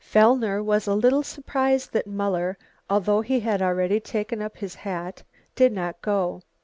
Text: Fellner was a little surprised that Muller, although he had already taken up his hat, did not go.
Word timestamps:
Fellner 0.03 0.63
was 0.63 0.87
a 0.87 0.95
little 0.95 1.21
surprised 1.21 1.93
that 1.93 2.07
Muller, 2.07 2.57
although 2.89 3.21
he 3.21 3.41
had 3.41 3.61
already 3.61 3.99
taken 3.99 4.41
up 4.41 4.57
his 4.57 4.73
hat, 4.73 5.21
did 5.53 5.71
not 5.71 6.01
go. 6.01 6.41